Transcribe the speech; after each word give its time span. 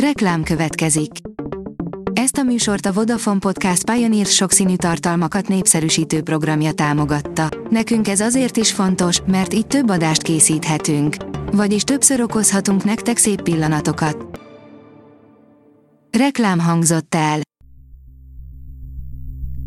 Reklám 0.00 0.42
következik. 0.42 1.10
Ezt 2.12 2.36
a 2.36 2.42
műsort 2.42 2.86
a 2.86 2.92
Vodafone 2.92 3.38
Podcast 3.38 3.90
Pioneer 3.90 4.26
sokszínű 4.26 4.76
tartalmakat 4.76 5.48
népszerűsítő 5.48 6.22
programja 6.22 6.72
támogatta. 6.72 7.48
Nekünk 7.70 8.08
ez 8.08 8.20
azért 8.20 8.56
is 8.56 8.72
fontos, 8.72 9.20
mert 9.26 9.54
így 9.54 9.66
több 9.66 9.90
adást 9.90 10.22
készíthetünk. 10.22 11.16
Vagyis 11.52 11.82
többször 11.82 12.20
okozhatunk 12.20 12.84
nektek 12.84 13.16
szép 13.16 13.42
pillanatokat. 13.42 14.40
Reklám 16.18 16.58
hangzott 16.58 17.14
el. 17.14 17.40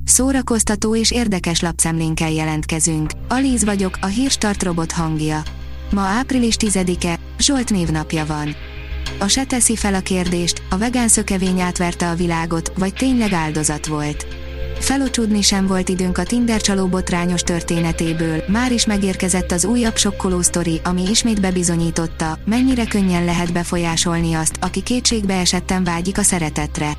Szórakoztató 0.03 0.95
és 0.95 1.11
érdekes 1.11 1.61
lapszemlénkkel 1.61 2.31
jelentkezünk. 2.31 3.11
Alíz 3.27 3.63
vagyok, 3.63 3.97
a 4.01 4.05
hírstart 4.05 4.63
robot 4.63 4.91
hangja. 4.91 5.41
Ma 5.91 6.01
április 6.01 6.55
10-e, 6.59 7.19
Zsolt 7.39 7.69
névnapja 7.71 8.25
van. 8.25 8.55
A 9.19 9.27
se 9.27 9.43
teszi 9.43 9.75
fel 9.75 9.93
a 9.93 9.99
kérdést, 9.99 10.61
a 10.69 10.77
vegán 10.77 11.07
szökevény 11.07 11.59
átverte 11.59 12.09
a 12.09 12.15
világot, 12.15 12.71
vagy 12.77 12.93
tényleg 12.93 13.33
áldozat 13.33 13.87
volt. 13.87 14.25
Felocsúdni 14.79 15.41
sem 15.41 15.67
volt 15.67 15.89
időnk 15.89 16.17
a 16.17 16.23
Tinder 16.23 16.61
csaló 16.61 16.87
botrányos 16.87 17.41
történetéből, 17.41 18.43
már 18.47 18.71
is 18.71 18.85
megérkezett 18.85 19.51
az 19.51 19.65
újabb 19.65 19.97
sokkoló 19.97 20.41
sztori, 20.41 20.81
ami 20.83 21.09
ismét 21.09 21.41
bebizonyította, 21.41 22.39
mennyire 22.45 22.85
könnyen 22.85 23.25
lehet 23.25 23.53
befolyásolni 23.53 24.33
azt, 24.33 24.57
aki 24.61 24.83
kétségbe 24.83 25.39
esetten 25.39 25.83
vágyik 25.83 26.17
a 26.17 26.23
szeretetre. 26.23 26.91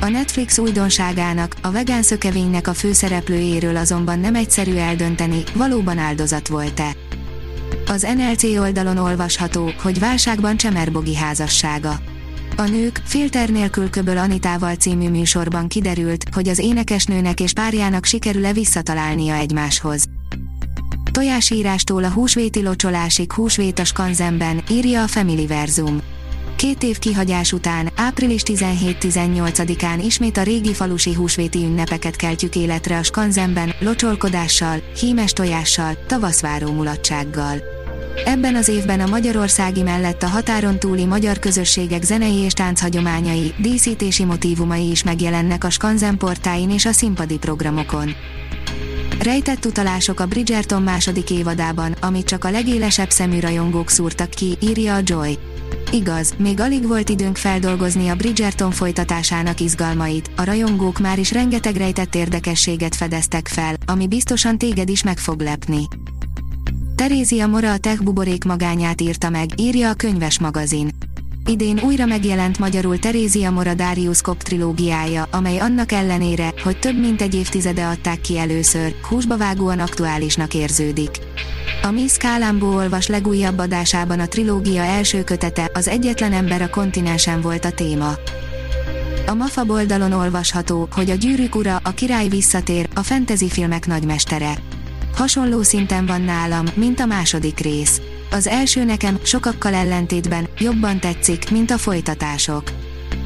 A 0.00 0.08
Netflix 0.08 0.58
újdonságának, 0.58 1.54
a 1.62 1.70
vegán 1.70 2.02
szökevénynek 2.02 2.68
a 2.68 2.74
főszereplőjéről 2.74 3.76
azonban 3.76 4.18
nem 4.18 4.34
egyszerű 4.34 4.74
eldönteni, 4.74 5.42
valóban 5.54 5.98
áldozat 5.98 6.48
volt-e. 6.48 6.96
Az 7.90 8.06
NLC 8.16 8.42
oldalon 8.42 8.96
olvasható, 8.96 9.72
hogy 9.82 9.98
válságban 9.98 10.56
Csemerbogi 10.56 11.16
házassága. 11.16 12.00
A 12.56 12.62
nők, 12.62 13.00
filter 13.04 13.48
nélkül 13.48 13.90
köböl 13.90 14.18
Anitával 14.18 14.74
című 14.74 15.08
műsorban 15.08 15.68
kiderült, 15.68 16.24
hogy 16.32 16.48
az 16.48 16.58
énekesnőnek 16.58 17.40
és 17.40 17.52
párjának 17.52 18.04
sikerül-e 18.04 18.52
visszatalálnia 18.52 19.34
egymáshoz. 19.34 20.04
Tojásírástól 21.12 22.04
a 22.04 22.10
húsvéti 22.10 22.62
locsolásig 22.62 23.32
húsvét 23.32 23.78
a 23.78 23.84
skanzenben, 23.84 24.62
írja 24.70 25.02
a 25.02 25.06
Familyverzum. 25.06 26.00
Két 26.56 26.82
év 26.82 26.98
kihagyás 26.98 27.52
után, 27.52 27.90
április 27.96 28.42
17-18-án 28.44 30.00
ismét 30.04 30.36
a 30.36 30.42
régi 30.42 30.74
falusi 30.74 31.14
húsvéti 31.14 31.58
ünnepeket 31.58 32.16
keltjük 32.16 32.56
életre 32.56 32.98
a 32.98 33.02
skanzenben, 33.02 33.74
locsolkodással, 33.80 34.82
hímes 35.00 35.32
tojással, 35.32 35.96
tavaszváró 36.06 36.72
mulatsággal. 36.72 37.78
Ebben 38.24 38.54
az 38.54 38.68
évben 38.68 39.00
a 39.00 39.06
magyarországi 39.06 39.82
mellett 39.82 40.22
a 40.22 40.28
határon 40.28 40.78
túli 40.78 41.04
magyar 41.04 41.38
közösségek 41.38 42.02
zenei 42.02 42.36
és 42.36 42.52
tánchagyományai, 42.52 43.54
díszítési 43.58 44.24
motívumai 44.24 44.90
is 44.90 45.02
megjelennek 45.02 45.64
a 45.64 45.70
Skanzen 45.70 46.16
portáin 46.16 46.70
és 46.70 46.86
a 46.86 46.92
színpadi 46.92 47.38
programokon. 47.38 48.14
Rejtett 49.22 49.66
utalások 49.66 50.20
a 50.20 50.26
Bridgerton 50.26 50.82
második 50.82 51.30
évadában, 51.30 51.92
amit 52.00 52.26
csak 52.26 52.44
a 52.44 52.50
legélesebb 52.50 53.10
szemű 53.10 53.40
rajongók 53.40 53.90
szúrtak 53.90 54.30
ki, 54.30 54.56
írja 54.60 54.94
a 54.94 55.00
Joy. 55.04 55.38
Igaz, 55.92 56.34
még 56.38 56.60
alig 56.60 56.86
volt 56.86 57.08
időnk 57.08 57.36
feldolgozni 57.36 58.08
a 58.08 58.14
Bridgerton 58.14 58.70
folytatásának 58.70 59.60
izgalmait, 59.60 60.30
a 60.36 60.44
rajongók 60.44 60.98
már 60.98 61.18
is 61.18 61.32
rengeteg 61.32 61.76
rejtett 61.76 62.14
érdekességet 62.14 62.96
fedeztek 62.96 63.48
fel, 63.48 63.74
ami 63.86 64.08
biztosan 64.08 64.58
téged 64.58 64.88
is 64.88 65.02
meg 65.02 65.18
fog 65.18 65.40
lepni. 65.40 65.86
Terézia 67.00 67.46
Mora 67.46 67.72
a 67.72 67.78
tech 67.78 68.02
buborék 68.02 68.44
magányát 68.44 69.00
írta 69.00 69.30
meg, 69.30 69.48
írja 69.56 69.88
a 69.88 69.94
könyves 69.94 70.38
magazin. 70.38 70.88
Idén 71.46 71.80
újra 71.84 72.06
megjelent 72.06 72.58
magyarul 72.58 72.98
Terézia 72.98 73.50
Mora 73.50 73.74
Darius 73.74 74.22
Kop 74.22 74.42
trilógiája, 74.42 75.28
amely 75.30 75.58
annak 75.58 75.92
ellenére, 75.92 76.52
hogy 76.62 76.78
több 76.78 77.00
mint 77.00 77.22
egy 77.22 77.34
évtizede 77.34 77.86
adták 77.86 78.20
ki 78.20 78.38
először, 78.38 78.94
húsba 79.08 79.36
vágóan 79.36 79.78
aktuálisnak 79.78 80.54
érződik. 80.54 81.10
A 81.82 81.90
Miss 81.90 82.16
Kálámbó 82.16 82.74
olvas 82.74 83.06
legújabb 83.06 83.58
adásában 83.58 84.20
a 84.20 84.28
trilógia 84.28 84.82
első 84.82 85.24
kötete, 85.24 85.70
az 85.74 85.88
egyetlen 85.88 86.32
ember 86.32 86.62
a 86.62 86.70
kontinensen 86.70 87.40
volt 87.40 87.64
a 87.64 87.70
téma. 87.70 88.12
A 89.26 89.34
MAFA 89.34 89.64
oldalon 89.68 90.12
olvasható, 90.12 90.88
hogy 90.92 91.10
a 91.10 91.14
gyűrűk 91.14 91.54
ura, 91.54 91.80
a 91.82 91.90
király 91.90 92.28
visszatér, 92.28 92.88
a 92.94 93.02
fantasy 93.02 93.48
filmek 93.48 93.86
nagymestere. 93.86 94.58
Hasonló 95.20 95.62
szinten 95.62 96.06
van 96.06 96.20
nálam, 96.20 96.66
mint 96.74 97.00
a 97.00 97.06
második 97.06 97.58
rész. 97.58 98.00
Az 98.30 98.46
első 98.46 98.84
nekem, 98.84 99.18
sokakkal 99.22 99.74
ellentétben, 99.74 100.48
jobban 100.58 101.00
tetszik, 101.00 101.50
mint 101.50 101.70
a 101.70 101.78
folytatások. 101.78 102.72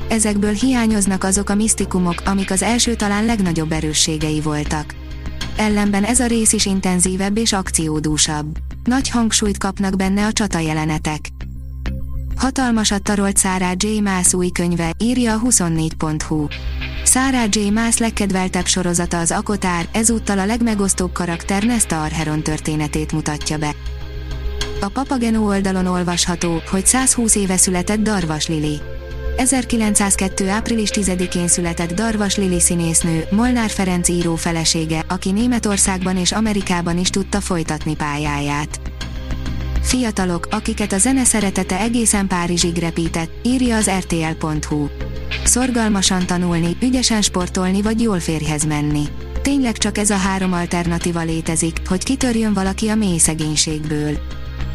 Ezekből 0.09 0.53
hiányoznak 0.53 1.25
azok 1.25 1.49
a 1.49 1.55
misztikumok, 1.55 2.23
amik 2.25 2.51
az 2.51 2.63
első 2.63 2.95
talán 2.95 3.25
legnagyobb 3.25 3.73
erősségei 3.73 4.41
voltak. 4.41 4.95
Ellenben 5.57 6.05
ez 6.05 6.21
a 6.21 6.27
rész 6.27 6.53
is 6.53 6.67
intenzívebb 6.67 7.37
és 7.37 7.53
akciódúsabb. 7.53 8.59
Nagy 8.85 9.09
hangsúlyt 9.09 9.59
kapnak 9.59 9.97
benne 9.97 10.27
a 10.27 10.33
csata 10.33 10.59
jelenetek. 10.59 11.29
Hatalmasat 12.37 13.03
tarolt 13.03 13.39
Sarah 13.39 13.73
J. 13.77 14.01
Maas 14.01 14.35
új 14.35 14.49
könyve, 14.49 14.93
írja 14.99 15.35
a 15.35 15.41
24.hu. 15.41 16.47
Sarah 17.15 17.47
J. 17.49 17.71
Maas 17.71 17.99
legkedveltebb 17.99 18.67
sorozata 18.67 19.19
az 19.19 19.31
Akotár, 19.31 19.89
ezúttal 19.93 20.39
a 20.39 20.47
legmegosztóbb 20.47 21.13
karakter 21.13 21.63
Nesta 21.63 22.03
Arheron 22.03 22.43
történetét 22.43 23.13
mutatja 23.13 23.59
be. 23.59 23.75
A 24.81 24.89
Papageno 24.89 25.47
oldalon 25.47 25.87
olvasható, 25.87 26.63
hogy 26.71 26.87
120 26.87 27.35
éve 27.35 27.57
született 27.57 28.01
Darvas 28.01 28.49
Lili. 28.49 28.81
1902. 29.37 30.49
április 30.49 30.91
10-én 30.93 31.49
született 31.49 31.93
Darvas 31.93 32.37
Lili 32.37 32.61
színésznő, 32.61 33.25
Molnár 33.31 33.71
Ferenc 33.71 34.09
író 34.09 34.35
felesége, 34.35 35.05
aki 35.09 35.31
Németországban 35.31 36.17
és 36.17 36.33
Amerikában 36.33 36.99
is 36.99 37.11
tudta 37.11 37.41
folytatni 37.41 37.97
pályáját. 37.97 38.81
Fiatalok, 39.85 40.49
akiket 40.51 40.93
a 40.93 40.99
zene 40.99 41.25
szeretete 41.25 41.81
egészen 41.81 42.27
Párizsig 42.27 42.77
repített, 42.77 43.31
írja 43.43 43.77
az 43.77 43.91
rtl.hu. 43.91 44.87
Szorgalmasan 45.45 46.27
tanulni, 46.27 46.77
ügyesen 46.83 47.23
sportolni 47.23 47.83
vagy 47.83 48.01
jól 48.01 48.21
férjhez 48.21 48.65
menni. 48.65 49.05
Tényleg 49.43 49.79
csak 49.79 49.99
ez 49.99 50.11
a 50.11 50.17
három 50.17 50.53
alternatíva 50.53 51.23
létezik, 51.23 51.81
hogy 51.89 52.05
kitörjön 52.05 52.53
valaki 52.53 52.89
a 52.89 52.95
mély 52.95 53.19
szegénységből. 53.19 54.19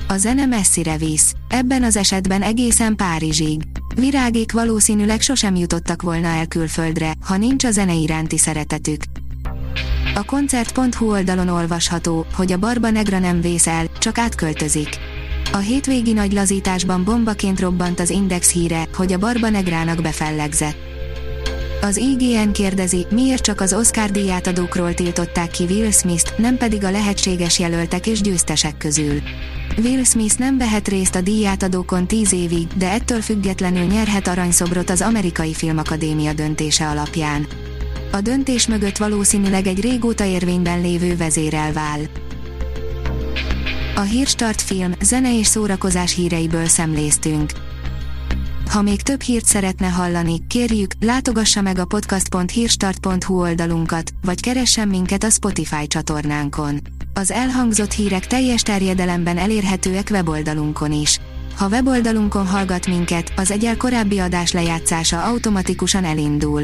A 0.07 0.17
zene 0.17 0.45
messzire 0.45 0.97
visz, 0.97 1.33
ebben 1.47 1.83
az 1.83 1.95
esetben 1.95 2.41
egészen 2.41 2.95
Párizsig. 2.95 3.61
Virágék 3.95 4.51
valószínűleg 4.51 5.21
sosem 5.21 5.55
jutottak 5.55 6.01
volna 6.01 6.27
el 6.27 6.47
külföldre, 6.47 7.13
ha 7.25 7.37
nincs 7.37 7.63
a 7.63 7.71
zene 7.71 7.93
iránti 7.93 8.37
szeretetük. 8.37 9.01
A 10.19 10.23
koncert.hu 10.23 11.11
oldalon 11.11 11.47
olvasható, 11.47 12.25
hogy 12.33 12.51
a 12.51 12.57
Barba 12.57 12.89
Negra 12.89 13.19
nem 13.19 13.41
vész 13.41 13.67
el, 13.67 13.85
csak 13.97 14.17
átköltözik. 14.17 14.89
A 15.51 15.57
hétvégi 15.57 16.13
nagy 16.13 16.33
lazításban 16.33 17.03
bombaként 17.03 17.59
robbant 17.59 17.99
az 17.99 18.09
Index 18.09 18.51
híre, 18.51 18.87
hogy 18.93 19.13
a 19.13 19.17
Barba 19.17 19.49
Negrának 19.49 20.01
befellegzett. 20.01 20.77
Az 21.81 21.97
IGN 21.97 22.51
kérdezi, 22.51 23.05
miért 23.09 23.43
csak 23.43 23.61
az 23.61 23.73
Oscar 23.73 24.11
díjátadókról 24.11 24.93
tiltották 24.93 25.51
ki 25.51 25.63
Will 25.63 25.91
Smith-t, 25.91 26.37
nem 26.37 26.57
pedig 26.57 26.83
a 26.83 26.91
lehetséges 26.91 27.59
jelöltek 27.59 28.07
és 28.07 28.21
győztesek 28.21 28.77
közül. 28.77 29.21
Will 29.77 30.03
Smith 30.03 30.39
nem 30.39 30.57
vehet 30.57 30.87
részt 30.87 31.15
a 31.15 31.21
díjátadókon 31.21 32.07
10 32.07 32.33
évig, 32.33 32.67
de 32.75 32.91
ettől 32.91 33.21
függetlenül 33.21 33.83
nyerhet 33.83 34.27
aranyszobrot 34.27 34.89
az 34.89 35.01
Amerikai 35.01 35.53
Filmakadémia 35.53 36.33
döntése 36.33 36.87
alapján. 36.87 37.47
A 38.11 38.21
döntés 38.21 38.67
mögött 38.67 38.97
valószínűleg 38.97 39.67
egy 39.67 39.81
régóta 39.81 40.25
érvényben 40.25 40.81
lévő 40.81 41.15
vezérel 41.15 41.73
vál. 41.73 41.99
A 43.95 44.01
Hírstart 44.01 44.61
film, 44.61 44.93
zene 45.01 45.37
és 45.37 45.47
szórakozás 45.47 46.15
híreiből 46.15 46.65
szemléztünk. 46.65 47.51
Ha 48.69 48.81
még 48.81 49.01
több 49.01 49.21
hírt 49.21 49.45
szeretne 49.45 49.87
hallani, 49.87 50.47
kérjük, 50.47 50.91
látogassa 50.99 51.61
meg 51.61 51.79
a 51.79 51.85
podcast.hírstart.hu 51.85 53.39
oldalunkat, 53.39 54.11
vagy 54.21 54.41
keressen 54.41 54.87
minket 54.87 55.23
a 55.23 55.29
Spotify 55.29 55.87
csatornánkon. 55.87 56.79
Az 57.13 57.31
elhangzott 57.31 57.91
hírek 57.91 58.27
teljes 58.27 58.61
terjedelemben 58.61 59.37
elérhetőek 59.37 60.07
weboldalunkon 60.11 60.91
is. 60.91 61.19
Ha 61.57 61.67
weboldalunkon 61.67 62.47
hallgat 62.47 62.87
minket, 62.87 63.33
az 63.35 63.51
egyel 63.51 63.77
korábbi 63.77 64.19
adás 64.19 64.51
lejátszása 64.51 65.23
automatikusan 65.23 66.03
elindul. 66.03 66.63